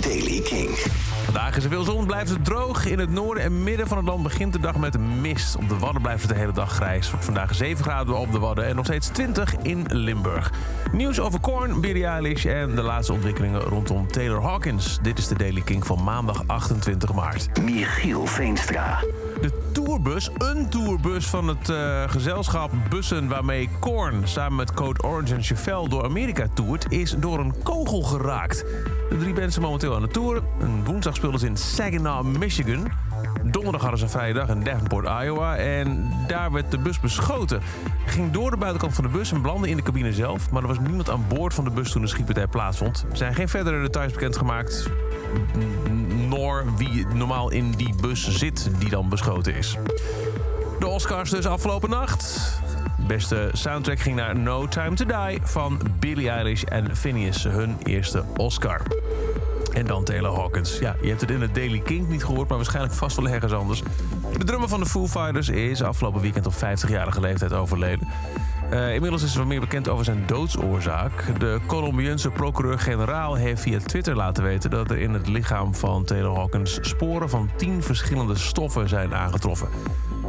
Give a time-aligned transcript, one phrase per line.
[0.00, 0.68] Daily King.
[1.24, 2.86] Vandaag is er veel zon, blijft het droog.
[2.86, 5.56] In het noorden en midden van het land begint de dag met mist.
[5.56, 7.10] Op de Wadden blijft het de hele dag grijs.
[7.10, 10.52] Wordt vandaag 7 graden op de Wadden en nog steeds 20 in Limburg.
[10.92, 14.98] Nieuws over Korn, Billie Eilish en de laatste ontwikkelingen rondom Taylor Hawkins.
[15.02, 17.60] Dit is de Daily King van maandag 28 maart.
[17.62, 19.00] Michiel Veenstra.
[19.40, 23.28] De tourbus, een tourbus van het eh, gezelschap Bussen...
[23.28, 26.92] waarmee Korn samen met Code Orange en Chevelle door Amerika toert...
[26.92, 28.64] is door een kogel geraakt.
[29.08, 30.42] De drie zijn momenteel aan de tour.
[30.60, 32.88] Een woensdag speelden ze in Saginaw, Michigan.
[33.42, 35.56] Donderdag hadden ze een vrije dag in Davenport, Iowa.
[35.56, 37.60] En daar werd de bus beschoten.
[38.06, 40.50] Ging door de buitenkant van de bus en belandde in de cabine zelf.
[40.50, 43.06] Maar er was niemand aan boord van de bus toen de schietpartij plaatsvond.
[43.10, 44.90] Er zijn geen verdere details bekendgemaakt
[46.28, 49.76] nor wie normaal in die bus zit die dan beschoten is.
[50.78, 52.52] De Oscars dus afgelopen nacht.
[53.06, 58.24] Beste soundtrack ging naar No Time To Die van Billie Eilish en Phineas, hun eerste
[58.36, 58.82] Oscar.
[59.72, 60.78] En dan Taylor Hawkins.
[60.78, 63.52] Ja, je hebt het in het Daily King niet gehoord, maar waarschijnlijk vast wel ergens
[63.52, 63.82] anders.
[64.38, 68.08] De drummer van de Foo Fighters is afgelopen weekend op 50-jarige leeftijd overleden.
[68.72, 71.38] Uh, inmiddels is er wat meer bekend over zijn doodsoorzaak.
[71.38, 74.70] De Colombiaanse procureur-generaal heeft via Twitter laten weten...
[74.70, 79.68] dat er in het lichaam van Taylor Hawkins sporen van tien verschillende stoffen zijn aangetroffen.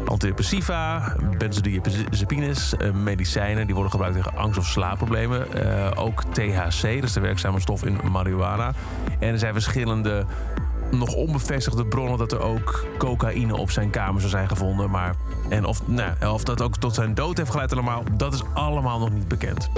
[0.05, 3.65] Antidepressiva, benzodiazepines, uh, medicijnen...
[3.65, 5.47] die worden gebruikt tegen angst- of slaapproblemen.
[5.55, 8.73] Uh, ook THC, dat is de werkzame stof in marihuana.
[9.19, 10.25] En er zijn verschillende
[10.91, 14.89] nog onbevestigde bronnen dat er ook cocaïne op zijn kamer zou zijn gevonden.
[14.89, 15.15] Maar,
[15.49, 18.99] en of, nou, of dat ook tot zijn dood heeft geleid allemaal, dat is allemaal
[18.99, 19.69] nog niet bekend.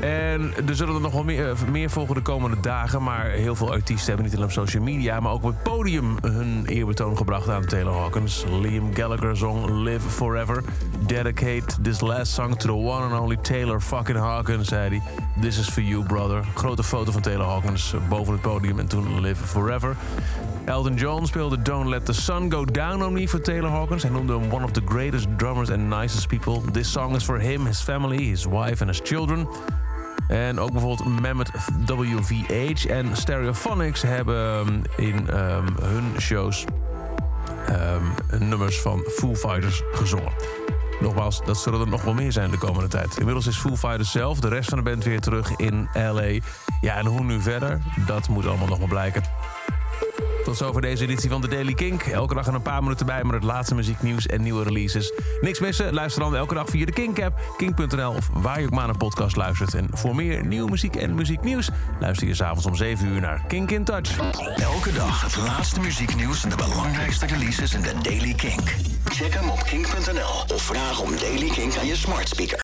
[0.00, 3.02] En er zullen er nog wel meer, eh, meer volgen de komende dagen.
[3.02, 5.20] Maar heel veel artiesten hebben niet alleen op social media...
[5.20, 8.44] maar ook op het podium hun eerbetoon gebracht aan Taylor Hawkins.
[8.60, 10.62] Liam Gallagher zong Live Forever.
[11.06, 15.02] Dedicate this last song to the one and only Taylor fucking Hawkins, zei hij.
[15.40, 16.44] This is for you, brother.
[16.54, 19.96] Grote foto van Taylor Hawkins boven het podium en toen Live Forever.
[20.64, 24.02] Elton John speelde Don't Let the Sun Go Down on Me voor Taylor Hawkins.
[24.02, 26.70] Hij noemde hem one of the greatest drummers and nicest people.
[26.72, 29.48] This song is for him, his family, his wife and his children.
[30.30, 31.50] En ook bijvoorbeeld Mammoth
[31.86, 36.64] WVH en Stereophonics hebben in um, hun shows
[37.70, 40.32] um, nummers van Foo Fighters gezongen.
[41.00, 43.18] Nogmaals, dat zullen er nog wel meer zijn de komende tijd.
[43.18, 46.38] Inmiddels is Foo Fighters zelf, de rest van de band weer terug in L.A.
[46.80, 47.80] Ja, en hoe nu verder?
[48.06, 49.22] Dat moet allemaal nog maar blijken.
[50.44, 52.02] Tot zover deze editie van de Daily Kink.
[52.02, 55.12] Elke dag een paar minuten bij met het laatste muzieknieuws en nieuwe releases.
[55.40, 55.94] Niks missen?
[55.94, 59.36] Luister dan elke dag via de Kink-app, kink.nl of waar je ook maar een podcast
[59.36, 59.74] luistert.
[59.74, 61.68] En voor meer nieuwe muziek en muzieknieuws
[62.00, 64.18] luister je s'avonds om 7 uur naar Kink in Touch.
[64.56, 68.74] Elke dag het laatste muzieknieuws en de belangrijkste releases in de Daily Kink.
[69.04, 72.58] Check hem op kink.nl of vraag om Daily Kink aan je smart speaker.